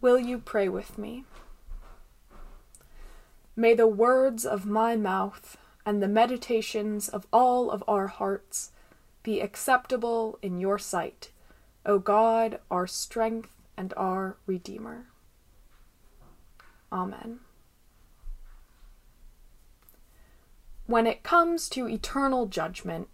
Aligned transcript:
Will 0.00 0.18
you 0.18 0.38
pray 0.38 0.68
with 0.68 0.98
me? 0.98 1.24
May 3.54 3.74
the 3.74 3.86
words 3.86 4.44
of 4.44 4.66
my 4.66 4.96
mouth 4.96 5.56
and 5.86 6.02
the 6.02 6.08
meditations 6.08 7.08
of 7.08 7.26
all 7.32 7.70
of 7.70 7.82
our 7.88 8.08
hearts 8.08 8.72
be 9.22 9.40
acceptable 9.40 10.38
in 10.42 10.60
your 10.60 10.78
sight, 10.78 11.30
O 11.86 11.98
God, 11.98 12.60
our 12.70 12.86
strength 12.86 13.50
and 13.76 13.94
our 13.96 14.36
Redeemer. 14.46 15.06
Amen. 16.92 17.40
When 20.86 21.06
it 21.06 21.22
comes 21.22 21.68
to 21.70 21.88
eternal 21.88 22.46
judgment, 22.46 23.08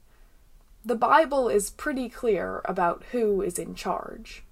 the 0.84 0.96
Bible 0.96 1.48
is 1.48 1.70
pretty 1.70 2.08
clear 2.08 2.60
about 2.64 3.04
who 3.12 3.40
is 3.40 3.58
in 3.58 3.74
charge. 3.74 4.42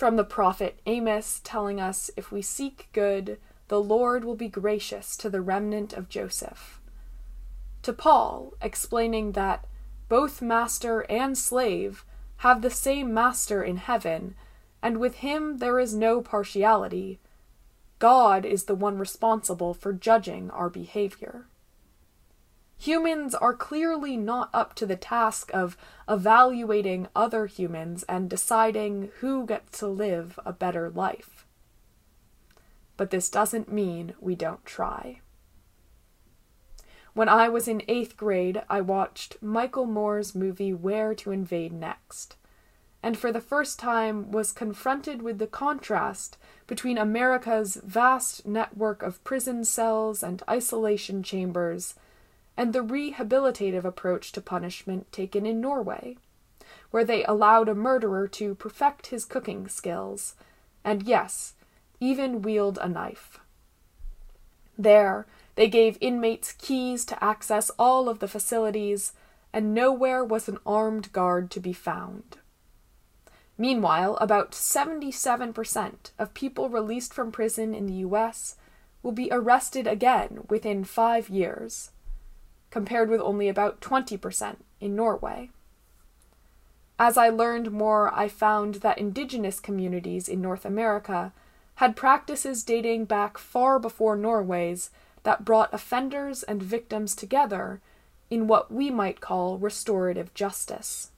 From 0.00 0.16
the 0.16 0.24
prophet 0.24 0.80
Amos 0.86 1.42
telling 1.44 1.78
us 1.78 2.10
if 2.16 2.32
we 2.32 2.40
seek 2.40 2.88
good, 2.94 3.36
the 3.68 3.82
Lord 3.82 4.24
will 4.24 4.34
be 4.34 4.48
gracious 4.48 5.14
to 5.18 5.28
the 5.28 5.42
remnant 5.42 5.92
of 5.92 6.08
Joseph. 6.08 6.80
To 7.82 7.92
Paul, 7.92 8.54
explaining 8.62 9.32
that 9.32 9.66
both 10.08 10.40
master 10.40 11.02
and 11.10 11.36
slave 11.36 12.06
have 12.38 12.62
the 12.62 12.70
same 12.70 13.12
master 13.12 13.62
in 13.62 13.76
heaven, 13.76 14.36
and 14.80 14.96
with 14.96 15.16
him 15.16 15.58
there 15.58 15.78
is 15.78 15.94
no 15.94 16.22
partiality. 16.22 17.20
God 17.98 18.46
is 18.46 18.64
the 18.64 18.74
one 18.74 18.96
responsible 18.96 19.74
for 19.74 19.92
judging 19.92 20.50
our 20.50 20.70
behavior. 20.70 21.44
Humans 22.80 23.34
are 23.34 23.52
clearly 23.52 24.16
not 24.16 24.48
up 24.54 24.72
to 24.76 24.86
the 24.86 24.96
task 24.96 25.50
of 25.52 25.76
evaluating 26.08 27.08
other 27.14 27.44
humans 27.44 28.04
and 28.04 28.30
deciding 28.30 29.10
who 29.18 29.44
gets 29.44 29.80
to 29.80 29.86
live 29.86 30.40
a 30.46 30.54
better 30.54 30.88
life. 30.88 31.44
But 32.96 33.10
this 33.10 33.28
doesn't 33.28 33.70
mean 33.70 34.14
we 34.18 34.34
don't 34.34 34.64
try. 34.64 35.20
When 37.12 37.28
I 37.28 37.50
was 37.50 37.68
in 37.68 37.82
eighth 37.86 38.16
grade, 38.16 38.62
I 38.70 38.80
watched 38.80 39.42
Michael 39.42 39.84
Moore's 39.84 40.34
movie 40.34 40.72
Where 40.72 41.14
to 41.16 41.32
Invade 41.32 41.74
Next, 41.74 42.36
and 43.02 43.18
for 43.18 43.30
the 43.30 43.42
first 43.42 43.78
time 43.78 44.30
was 44.30 44.52
confronted 44.52 45.20
with 45.20 45.38
the 45.38 45.46
contrast 45.46 46.38
between 46.66 46.96
America's 46.96 47.76
vast 47.84 48.46
network 48.46 49.02
of 49.02 49.22
prison 49.22 49.66
cells 49.66 50.22
and 50.22 50.42
isolation 50.48 51.22
chambers 51.22 51.94
and 52.56 52.72
the 52.72 52.84
rehabilitative 52.84 53.84
approach 53.84 54.32
to 54.32 54.40
punishment 54.40 55.10
taken 55.12 55.46
in 55.46 55.60
Norway, 55.60 56.16
where 56.90 57.04
they 57.04 57.24
allowed 57.24 57.68
a 57.68 57.74
murderer 57.74 58.28
to 58.28 58.54
perfect 58.54 59.08
his 59.08 59.24
cooking 59.24 59.68
skills, 59.68 60.34
and 60.84 61.02
yes, 61.04 61.54
even 62.00 62.42
wield 62.42 62.78
a 62.80 62.88
knife. 62.88 63.40
There, 64.76 65.26
they 65.54 65.68
gave 65.68 65.98
inmates 66.00 66.52
keys 66.52 67.04
to 67.06 67.22
access 67.22 67.70
all 67.78 68.08
of 68.08 68.18
the 68.18 68.28
facilities, 68.28 69.12
and 69.52 69.74
nowhere 69.74 70.24
was 70.24 70.48
an 70.48 70.58
armed 70.64 71.12
guard 71.12 71.50
to 71.52 71.60
be 71.60 71.72
found. 71.72 72.38
Meanwhile, 73.58 74.16
about 74.22 74.52
77% 74.52 76.12
of 76.18 76.32
people 76.32 76.70
released 76.70 77.12
from 77.12 77.30
prison 77.30 77.74
in 77.74 77.86
the 77.86 78.00
US 78.06 78.56
will 79.02 79.12
be 79.12 79.28
arrested 79.30 79.86
again 79.86 80.46
within 80.48 80.82
five 80.82 81.28
years 81.28 81.90
compared 82.70 83.10
with 83.10 83.20
only 83.20 83.48
about 83.48 83.80
20% 83.80 84.56
in 84.80 84.96
Norway. 84.96 85.50
As 86.98 87.16
I 87.16 87.28
learned 87.28 87.72
more, 87.72 88.12
I 88.14 88.28
found 88.28 88.76
that 88.76 88.98
indigenous 88.98 89.58
communities 89.58 90.28
in 90.28 90.40
North 90.40 90.64
America 90.64 91.32
had 91.76 91.96
practices 91.96 92.62
dating 92.62 93.06
back 93.06 93.38
far 93.38 93.78
before 93.78 94.16
Norway's 94.16 94.90
that 95.22 95.44
brought 95.44 95.72
offenders 95.72 96.42
and 96.42 96.62
victims 96.62 97.14
together 97.14 97.80
in 98.28 98.46
what 98.46 98.72
we 98.72 98.90
might 98.90 99.20
call 99.20 99.58
restorative 99.58 100.32
justice. 100.34 101.10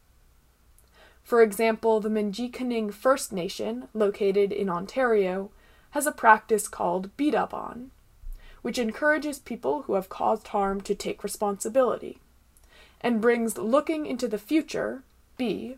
For 1.23 1.43
example, 1.43 2.01
the 2.01 2.09
Mnjikaning 2.09 2.93
First 2.93 3.33
Nation, 3.33 3.89
located 3.93 4.53
in 4.53 4.69
Ontario, 4.69 5.51
has 5.91 6.07
a 6.07 6.13
practice 6.13 6.69
called 6.69 7.17
Bidabon, 7.17 7.91
which 8.63 8.79
encourages 8.79 9.39
people 9.39 9.83
who 9.83 9.95
have 9.95 10.09
caused 10.09 10.49
harm 10.49 10.81
to 10.81 10.95
take 10.95 11.23
responsibility, 11.23 12.19
and 13.01 13.21
brings 13.21 13.59
looking 13.59 14.07
into 14.07 14.27
the 14.27 14.39
future, 14.39 15.03
B, 15.37 15.77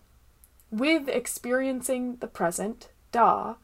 with 0.71 1.09
experiencing 1.09 2.17
the 2.17 2.27
present, 2.27 2.89
Da, 3.13 3.55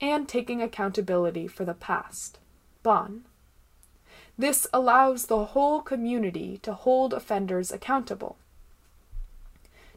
and 0.00 0.28
taking 0.28 0.60
accountability 0.60 1.46
for 1.46 1.64
the 1.64 1.74
past, 1.74 2.38
Ban. 2.82 3.22
This 4.38 4.66
allows 4.72 5.26
the 5.26 5.46
whole 5.46 5.80
community 5.80 6.58
to 6.62 6.74
hold 6.74 7.14
offenders 7.14 7.72
accountable. 7.72 8.36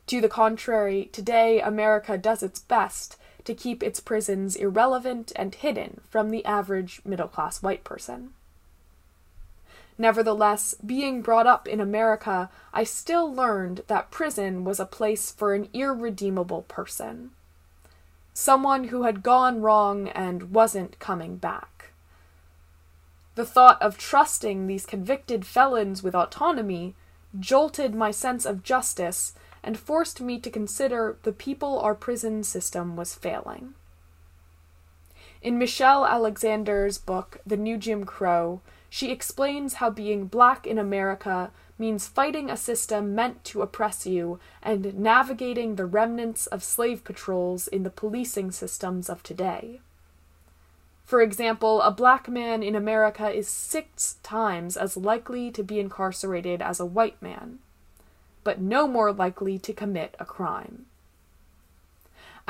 To 0.07 0.21
the 0.21 0.29
contrary, 0.29 1.09
today 1.11 1.59
America 1.59 2.17
does 2.17 2.41
its 2.41 2.59
best 2.59 3.17
to 3.43 3.53
keep 3.53 3.83
its 3.83 3.99
prisons 3.99 4.55
irrelevant 4.55 5.31
and 5.35 5.53
hidden 5.53 6.01
from 6.09 6.29
the 6.29 6.45
average 6.45 7.01
middle 7.03 7.27
class 7.27 7.61
white 7.61 7.83
person. 7.83 8.33
Nevertheless, 10.01 10.75
being 10.75 11.21
brought 11.21 11.45
up 11.45 11.67
in 11.67 11.81
America, 11.81 12.49
I 12.73 12.85
still 12.85 13.31
learned 13.31 13.81
that 13.87 14.11
prison 14.11 14.63
was 14.63 14.79
a 14.79 14.85
place 14.85 15.29
for 15.29 15.53
an 15.53 15.67
irredeemable 15.73 16.61
person. 16.63 17.31
Someone 18.33 18.85
who 18.85 19.03
had 19.03 19.21
gone 19.21 19.61
wrong 19.61 20.07
and 20.07 20.53
wasn't 20.53 20.97
coming 20.99 21.35
back. 21.35 21.91
The 23.35 23.45
thought 23.45 23.81
of 23.81 23.97
trusting 23.97 24.67
these 24.67 24.85
convicted 24.85 25.45
felons 25.45 26.01
with 26.01 26.15
autonomy 26.15 26.95
jolted 27.37 27.93
my 27.93 28.11
sense 28.11 28.45
of 28.45 28.63
justice 28.63 29.33
and 29.61 29.77
forced 29.77 30.21
me 30.21 30.39
to 30.39 30.49
consider 30.49 31.17
the 31.23 31.33
people 31.33 31.77
our 31.77 31.93
prison 31.93 32.45
system 32.45 32.95
was 32.95 33.15
failing. 33.15 33.73
In 35.41 35.57
Michelle 35.57 36.05
Alexander's 36.05 36.97
book, 36.97 37.39
The 37.45 37.57
New 37.57 37.77
Jim 37.77 38.05
Crow, 38.05 38.61
she 38.89 39.11
explains 39.11 39.75
how 39.75 39.89
being 39.89 40.25
black 40.25 40.65
in 40.65 40.77
America 40.77 41.51
means 41.77 42.07
fighting 42.07 42.49
a 42.49 42.57
system 42.57 43.15
meant 43.15 43.43
to 43.45 43.61
oppress 43.61 44.05
you 44.05 44.39
and 44.61 44.93
navigating 44.95 45.75
the 45.75 45.85
remnants 45.85 46.47
of 46.47 46.63
slave 46.63 47.03
patrols 47.03 47.67
in 47.67 47.83
the 47.83 47.89
policing 47.89 48.51
systems 48.51 49.09
of 49.09 49.23
today. 49.23 49.79
For 51.05 51.21
example, 51.21 51.81
a 51.81 51.89
black 51.89 52.27
man 52.27 52.61
in 52.61 52.75
America 52.75 53.31
is 53.31 53.47
six 53.47 54.17
times 54.21 54.77
as 54.77 54.97
likely 54.97 55.49
to 55.51 55.63
be 55.63 55.79
incarcerated 55.79 56.61
as 56.61 56.79
a 56.79 56.85
white 56.85 57.19
man, 57.21 57.59
but 58.43 58.59
no 58.59 58.87
more 58.87 59.11
likely 59.11 59.57
to 59.57 59.73
commit 59.73 60.15
a 60.19 60.25
crime. 60.25 60.85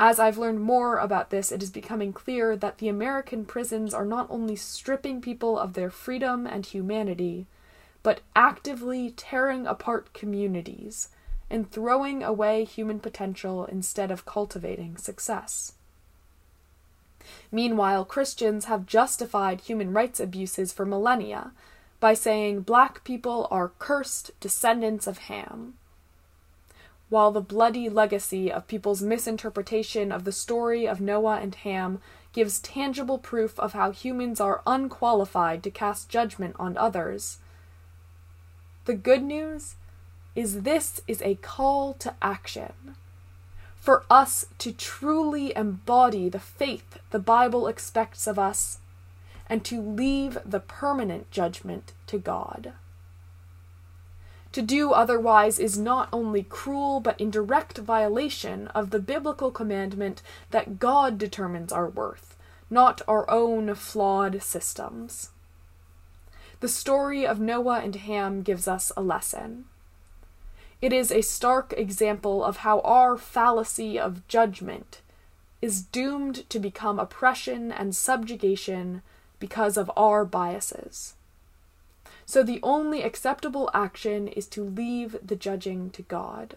As 0.02 0.18
I've 0.18 0.38
learned 0.38 0.62
more 0.62 0.96
about 0.96 1.28
this, 1.28 1.52
it 1.52 1.62
is 1.62 1.68
becoming 1.68 2.14
clear 2.14 2.56
that 2.56 2.78
the 2.78 2.88
American 2.88 3.44
prisons 3.44 3.92
are 3.92 4.06
not 4.06 4.26
only 4.30 4.56
stripping 4.56 5.20
people 5.20 5.58
of 5.58 5.74
their 5.74 5.90
freedom 5.90 6.46
and 6.46 6.64
humanity, 6.64 7.46
but 8.02 8.22
actively 8.34 9.10
tearing 9.10 9.66
apart 9.66 10.14
communities 10.14 11.10
and 11.50 11.70
throwing 11.70 12.22
away 12.22 12.64
human 12.64 12.98
potential 12.98 13.66
instead 13.66 14.10
of 14.10 14.24
cultivating 14.24 14.96
success. 14.96 15.74
Meanwhile, 17.52 18.06
Christians 18.06 18.64
have 18.64 18.86
justified 18.86 19.60
human 19.60 19.92
rights 19.92 20.18
abuses 20.18 20.72
for 20.72 20.86
millennia 20.86 21.52
by 22.00 22.14
saying 22.14 22.62
black 22.62 23.04
people 23.04 23.46
are 23.50 23.72
cursed 23.78 24.30
descendants 24.40 25.06
of 25.06 25.18
Ham 25.28 25.74
while 27.10 27.32
the 27.32 27.40
bloody 27.40 27.88
legacy 27.88 28.50
of 28.50 28.68
people's 28.68 29.02
misinterpretation 29.02 30.10
of 30.10 30.24
the 30.24 30.32
story 30.32 30.86
of 30.86 31.00
Noah 31.00 31.40
and 31.40 31.54
Ham 31.56 32.00
gives 32.32 32.60
tangible 32.60 33.18
proof 33.18 33.58
of 33.58 33.72
how 33.72 33.90
humans 33.90 34.40
are 34.40 34.62
unqualified 34.66 35.62
to 35.64 35.70
cast 35.70 36.08
judgment 36.08 36.54
on 36.58 36.76
others. 36.78 37.38
The 38.84 38.94
good 38.94 39.22
news 39.22 39.74
is 40.36 40.62
this 40.62 41.02
is 41.08 41.20
a 41.22 41.34
call 41.34 41.92
to 41.94 42.14
action. 42.22 42.94
For 43.76 44.04
us 44.08 44.46
to 44.58 44.72
truly 44.72 45.54
embody 45.56 46.28
the 46.28 46.38
faith 46.38 46.98
the 47.10 47.18
Bible 47.18 47.66
expects 47.66 48.26
of 48.28 48.38
us 48.38 48.78
and 49.48 49.64
to 49.64 49.80
leave 49.80 50.38
the 50.44 50.60
permanent 50.60 51.30
judgment 51.32 51.92
to 52.06 52.18
God. 52.18 52.72
To 54.52 54.62
do 54.62 54.92
otherwise 54.92 55.58
is 55.58 55.78
not 55.78 56.08
only 56.12 56.42
cruel, 56.42 57.00
but 57.00 57.20
in 57.20 57.30
direct 57.30 57.78
violation 57.78 58.66
of 58.68 58.90
the 58.90 58.98
biblical 58.98 59.52
commandment 59.52 60.22
that 60.50 60.80
God 60.80 61.18
determines 61.18 61.72
our 61.72 61.88
worth, 61.88 62.36
not 62.68 63.00
our 63.06 63.30
own 63.30 63.74
flawed 63.74 64.42
systems. 64.42 65.30
The 66.58 66.68
story 66.68 67.26
of 67.26 67.38
Noah 67.38 67.80
and 67.80 67.94
Ham 67.94 68.42
gives 68.42 68.66
us 68.66 68.90
a 68.96 69.02
lesson. 69.02 69.66
It 70.82 70.92
is 70.92 71.12
a 71.12 71.22
stark 71.22 71.72
example 71.76 72.42
of 72.42 72.58
how 72.58 72.80
our 72.80 73.16
fallacy 73.16 73.98
of 73.98 74.26
judgment 74.28 75.00
is 75.62 75.82
doomed 75.82 76.48
to 76.50 76.58
become 76.58 76.98
oppression 76.98 77.70
and 77.70 77.94
subjugation 77.94 79.02
because 79.38 79.76
of 79.76 79.90
our 79.96 80.24
biases. 80.24 81.14
So 82.30 82.44
the 82.44 82.60
only 82.62 83.02
acceptable 83.02 83.68
action 83.74 84.28
is 84.28 84.46
to 84.50 84.62
leave 84.62 85.16
the 85.20 85.34
judging 85.34 85.90
to 85.90 86.02
God. 86.02 86.56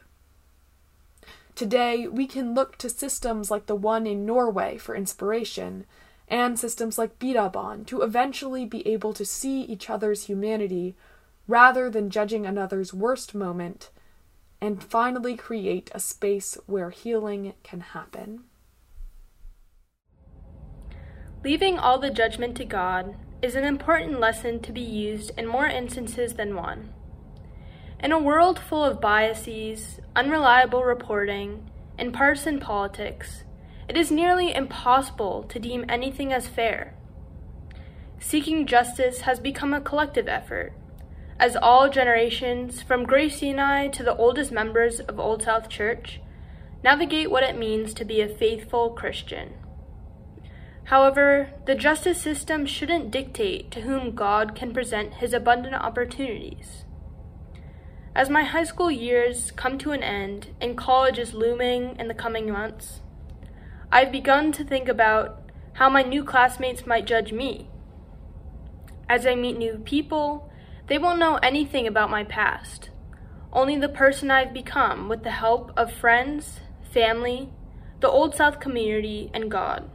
Today, 1.56 2.08
we 2.08 2.28
can 2.28 2.54
look 2.54 2.78
to 2.78 2.92
systems 2.92 3.50
like 3.50 3.66
the 3.66 3.74
one 3.74 4.06
in 4.06 4.24
Norway 4.24 4.78
for 4.78 4.96
inspiration, 4.96 5.88
and 6.28 6.60
systems 6.60 7.00
like 7.00 7.18
Bidabon 7.18 7.88
to 7.88 8.04
eventually 8.04 8.66
be 8.66 8.88
able 8.88 9.14
to 9.14 9.26
see 9.26 9.62
each 9.62 9.90
other's 9.90 10.26
humanity 10.26 10.96
rather 11.48 11.90
than 11.90 12.12
judging 12.12 12.46
another's 12.46 12.94
worst 12.94 13.34
moment, 13.34 13.90
and 14.62 14.84
finally 14.84 15.36
create 15.36 15.90
a 15.96 16.00
space 16.00 16.56
where 16.68 16.92
healing 16.92 17.56
can 17.64 17.80
happen. 17.80 18.44
Leaving 21.44 21.80
all 21.80 21.98
the 21.98 22.12
judgment 22.12 22.56
to 22.58 22.64
God 22.64 23.16
is 23.44 23.56
an 23.56 23.66
important 23.66 24.22
lesson 24.22 24.62
to 24.62 24.72
be 24.72 24.82
used 24.82 25.30
in 25.38 25.46
more 25.46 25.68
instances 25.68 26.36
than 26.36 26.56
one. 26.56 26.94
In 28.02 28.14
a 28.14 28.20
world 28.20 28.58
full 28.58 28.86
of 28.86 29.02
biases, 29.02 30.00
unreliable 30.16 30.86
reporting, 30.86 31.70
and 31.98 32.14
partisan 32.14 32.62
politics, 32.62 33.44
it 33.90 33.98
is 33.98 34.10
nearly 34.12 34.56
impossible 34.56 35.44
to 35.44 35.60
deem 35.60 35.84
anything 35.90 36.32
as 36.32 36.48
fair. 36.48 36.96
Seeking 38.18 38.66
justice 38.66 39.22
has 39.22 39.42
become 39.42 39.74
a 39.74 39.82
collective 39.82 40.30
effort, 40.30 40.72
as 41.38 41.58
all 41.58 41.90
generations, 41.90 42.82
from 42.82 43.04
Gracie 43.04 43.50
and 43.50 43.60
I 43.60 43.90
to 43.90 44.04
the 44.04 44.16
oldest 44.16 44.54
members 44.54 45.02
of 45.02 45.20
Old 45.20 45.44
South 45.44 45.68
Church, 45.68 46.22
navigate 46.82 47.30
what 47.30 47.44
it 47.44 47.58
means 47.58 47.94
to 47.96 48.06
be 48.06 48.22
a 48.22 48.30
faithful 48.30 48.92
Christian. 48.92 49.56
However, 50.86 51.50
the 51.66 51.76
justice 51.76 52.22
system 52.22 52.66
shouldn't 52.66 53.12
dictate 53.12 53.72
to 53.72 53.82
whom 53.82 54.16
God 54.16 54.54
can 54.54 54.74
present 54.74 55.16
his 55.16 55.34
abundant 55.34 55.76
opportunities. 55.76 56.84
As 58.16 58.30
my 58.30 58.44
high 58.44 58.66
school 58.66 58.92
years 58.92 59.52
come 59.52 59.78
to 59.80 59.92
an 59.92 60.04
end 60.04 60.50
and 60.62 60.78
college 60.78 61.18
is 61.18 61.34
looming 61.34 61.96
in 61.98 62.08
the 62.08 62.14
coming 62.14 62.52
months, 62.52 63.02
I've 63.92 64.12
begun 64.12 64.52
to 64.54 64.64
think 64.64 64.88
about 64.88 65.42
how 65.74 65.90
my 65.90 66.04
new 66.04 66.24
classmates 66.24 66.86
might 66.86 67.08
judge 67.08 67.32
me. 67.32 67.70
As 69.10 69.26
I 69.26 69.36
meet 69.36 69.58
new 69.58 69.78
people, 69.78 70.52
they 70.88 70.98
won't 70.98 71.20
know 71.20 71.38
anything 71.38 71.88
about 71.88 72.12
my 72.12 72.24
past, 72.24 72.90
only 73.52 73.78
the 73.78 73.90
person 73.90 74.30
I've 74.30 74.54
become 74.54 75.10
with 75.10 75.24
the 75.24 75.32
help 75.32 75.72
of 75.78 75.92
friends, 75.92 76.60
family, 76.92 77.50
the 78.00 78.10
Old 78.10 78.36
South 78.36 78.60
community, 78.60 79.32
and 79.34 79.50
God. 79.50 79.90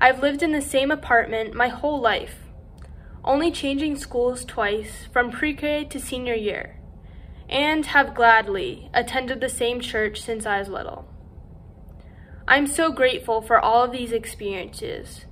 I've 0.00 0.22
lived 0.22 0.44
in 0.44 0.52
the 0.52 0.62
same 0.62 0.92
apartment 0.92 1.54
my 1.54 1.68
whole 1.68 2.00
life, 2.00 2.36
only 3.24 3.50
changing 3.50 3.96
schools 3.96 4.44
twice 4.44 5.08
from 5.12 5.32
pre 5.32 5.54
K 5.54 5.84
to 5.86 5.98
senior 5.98 6.34
year, 6.34 6.80
and 7.48 7.84
have 7.86 8.14
gladly 8.14 8.90
attended 8.94 9.40
the 9.40 9.48
same 9.48 9.80
church 9.80 10.20
since 10.20 10.46
I 10.46 10.60
was 10.60 10.68
little. 10.68 11.08
I'm 12.46 12.68
so 12.68 12.92
grateful 12.92 13.42
for 13.42 13.58
all 13.58 13.84
of 13.84 13.92
these 13.92 14.12
experiences, 14.12 15.26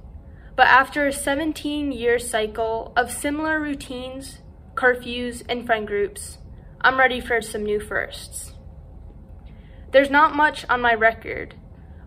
but 0.56 0.66
after 0.66 1.06
a 1.06 1.12
17 1.12 1.92
year 1.92 2.18
cycle 2.18 2.92
of 2.96 3.12
similar 3.12 3.60
routines, 3.60 4.40
curfews, 4.74 5.44
and 5.48 5.64
friend 5.64 5.86
groups, 5.86 6.38
I'm 6.80 6.98
ready 6.98 7.20
for 7.20 7.40
some 7.40 7.62
new 7.62 7.78
firsts. 7.78 8.52
There's 9.92 10.10
not 10.10 10.34
much 10.34 10.66
on 10.68 10.80
my 10.80 10.92
record 10.92 11.54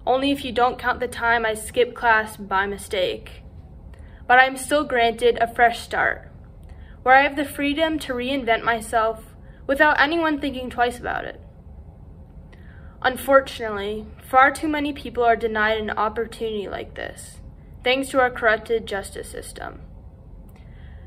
only 0.10 0.32
if 0.32 0.44
you 0.44 0.52
don't 0.52 0.80
count 0.80 1.00
the 1.00 1.08
time 1.08 1.46
I 1.46 1.54
skipped 1.54 1.94
class 1.94 2.36
by 2.36 2.66
mistake. 2.66 3.44
But 4.28 4.40
I 4.40 4.46
am 4.46 4.58
still 4.58 4.84
granted 4.84 5.38
a 5.40 5.54
fresh 5.54 5.80
start, 5.80 6.32
where 7.04 7.14
I 7.14 7.22
have 7.22 7.36
the 7.36 7.46
freedom 7.46 8.00
to 8.00 8.14
reinvent 8.14 8.64
myself 8.64 9.24
without 9.68 10.02
anyone 10.02 10.42
thinking 10.42 10.72
twice 10.72 10.98
about 10.98 11.26
it. 11.26 11.40
Unfortunately, 13.04 14.08
far 14.28 14.52
too 14.52 14.68
many 14.68 14.94
people 14.94 15.24
are 15.24 15.36
denied 15.36 15.78
an 15.78 15.92
opportunity 15.92 16.68
like 16.68 16.96
this, 16.96 17.38
thanks 17.84 18.10
to 18.10 18.20
our 18.20 18.32
corrupted 18.32 18.88
justice 18.88 19.30
system. 19.30 19.82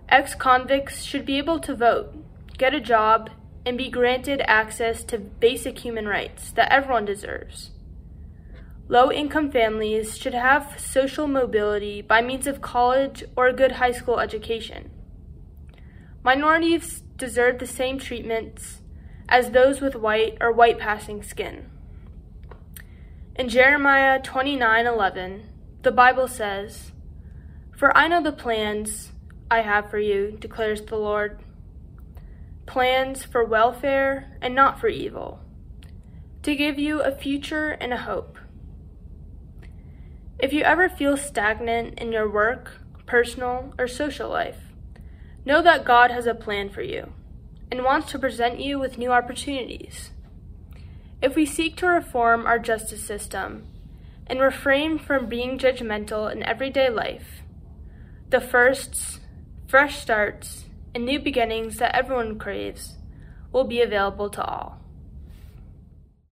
Ex 0.09 0.37
convicts 0.37 1.03
should 1.03 1.27
be 1.27 1.39
able 1.39 1.59
to 1.59 1.75
vote, 1.75 2.15
get 2.57 2.73
a 2.73 2.81
job, 2.81 3.31
and 3.67 3.77
be 3.77 3.91
granted 3.91 4.41
access 4.47 5.03
to 5.03 5.19
basic 5.19 5.81
human 5.81 6.07
rights 6.07 6.53
that 6.53 6.71
everyone 6.71 7.05
deserves. 7.05 7.73
Low 8.93 9.11
income 9.11 9.51
families 9.51 10.19
should 10.19 10.35
have 10.35 10.79
social 10.79 11.27
mobility 11.27 12.03
by 12.03 12.21
means 12.21 12.47
of 12.47 12.61
college 12.61 13.25
or 13.35 13.47
a 13.47 13.53
good 13.55 13.73
high 13.73 13.93
school 13.93 14.21
education. 14.21 14.91
Minorities 16.23 17.01
deserve 17.17 17.59
the 17.59 17.67
same 17.67 17.99
treatments 17.99 18.83
as 19.31 19.53
those 19.53 19.81
with 19.81 19.97
white 19.97 20.37
or 20.43 20.53
white 20.53 20.79
passing 20.79 21.23
skin. 21.23 21.71
In 23.35 23.49
Jeremiah 23.49 24.21
29:11, 24.21 25.45
the 25.81 25.91
Bible 25.91 26.29
says, 26.29 26.93
"For 27.75 27.97
I 27.97 28.09
know 28.09 28.23
the 28.23 28.31
plans 28.31 29.13
I 29.51 29.63
have 29.63 29.89
for 29.89 30.01
you," 30.01 30.37
declares 30.39 30.83
the 30.83 30.99
Lord, 30.99 31.41
plans 32.67 33.25
for 33.25 33.43
welfare 33.43 34.37
and 34.43 34.55
not 34.55 34.79
for 34.79 34.89
evil, 34.89 35.41
to 36.43 36.55
give 36.55 36.79
you 36.79 37.01
a 37.01 37.11
future 37.11 37.71
and 37.81 37.95
a 37.95 38.05
hope. 38.05 38.37
If 40.43 40.53
you 40.53 40.65
ever 40.65 40.89
feel 40.89 41.17
stagnant 41.17 42.01
in 42.01 42.11
your 42.11 42.29
work, 42.29 42.81
personal, 43.07 43.73
or 43.79 43.87
social 43.87 44.29
life, 44.29 44.59
know 45.45 45.63
that 45.63 45.85
God 45.85 46.11
has 46.11 46.27
a 46.27 46.35
plan 46.35 46.69
for 46.69 46.83
you 46.83 47.13
and 47.71 47.85
wants 47.85 48.11
to 48.11 48.19
present 48.19 48.59
you 48.59 48.77
with 48.77 48.99
new 48.99 49.13
opportunities. 49.13 50.11
If 51.23 51.37
we 51.37 51.47
seek 51.47 51.77
to 51.77 51.87
reform 51.87 52.45
our 52.45 52.59
justice 52.59 53.07
system 53.07 53.69
and 54.27 54.41
refrain 54.41 54.99
from 54.99 55.29
being 55.29 55.61
judgmental 55.61 56.31
in 56.33 56.43
everyday 56.43 56.91
life, 56.91 57.45
the 58.31 58.41
firsts, 58.41 59.21
fresh 59.69 60.01
starts, 60.03 60.65
and 60.93 61.05
new 61.05 61.21
beginnings 61.21 61.77
that 61.77 61.95
everyone 61.95 62.37
craves 62.37 62.97
will 63.53 63.65
be 63.65 63.81
available 63.81 64.29
to 64.31 64.45
all. 64.45 64.82